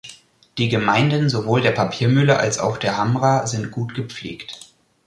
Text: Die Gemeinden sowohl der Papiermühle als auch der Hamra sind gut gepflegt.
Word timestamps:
Die 0.57 0.67
Gemeinden 0.67 1.29
sowohl 1.29 1.61
der 1.61 1.73
Papiermühle 1.73 2.39
als 2.39 2.57
auch 2.57 2.77
der 2.77 2.97
Hamra 2.97 3.45
sind 3.45 3.69
gut 3.69 3.93
gepflegt. 3.93 4.73